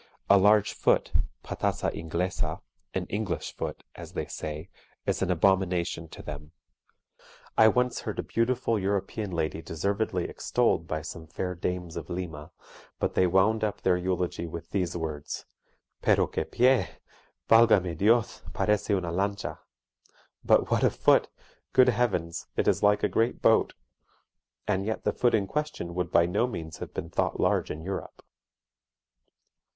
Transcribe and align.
A 0.31 0.37
large 0.39 0.73
foot 0.73 1.11
(pataza 1.43 1.91
Inglesa 1.93 2.61
an 2.95 3.05
English 3.05 3.55
foot, 3.55 3.83
as 3.93 4.13
they 4.13 4.25
say) 4.25 4.67
is 5.05 5.21
an 5.21 5.29
abomination 5.29 6.07
to 6.07 6.23
them. 6.23 6.53
I 7.55 7.67
once 7.67 7.99
heard 8.01 8.17
a 8.17 8.23
beautiful 8.23 8.79
European 8.79 9.29
lady 9.29 9.61
deservedly 9.61 10.23
extolled 10.23 10.87
by 10.87 11.03
some 11.03 11.27
fair 11.27 11.53
dames 11.53 11.95
of 11.97 12.09
Lima, 12.09 12.49
but 12.97 13.13
they 13.13 13.27
wound 13.27 13.63
up 13.63 13.81
their 13.81 13.95
eulogy 13.95 14.47
with 14.47 14.71
these 14.71 14.97
words: 14.97 15.45
"Pero 16.01 16.25
que 16.25 16.45
pie! 16.45 16.89
valgame 17.47 17.95
Dio, 17.95 18.21
sparece 18.21 18.97
una 18.97 19.11
lancha!" 19.11 19.59
(but 20.43 20.71
what 20.71 20.83
a 20.83 20.89
foot! 20.89 21.29
Good 21.73 21.89
heavens, 21.89 22.47
it 22.55 22.67
is 22.67 22.81
like 22.81 23.03
a 23.03 23.07
great 23.07 23.39
boat!) 23.39 23.75
and 24.67 24.83
yet 24.83 25.03
the 25.03 25.13
foot 25.13 25.35
in 25.35 25.45
question 25.45 25.93
would 25.93 26.09
by 26.11 26.25
no 26.25 26.47
means 26.47 26.79
have 26.79 26.91
been 26.91 27.11
thought 27.11 27.39
large 27.39 27.69
in 27.69 27.83
Europe. 27.83 28.25